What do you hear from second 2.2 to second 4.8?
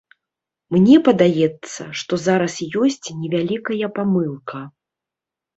зараз ёсць невялікая памылка.